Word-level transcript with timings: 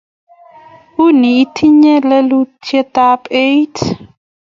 Uni 1.05 1.31
itinye 1.43 1.93
lelutietab 2.09 3.21
eet 3.43 3.75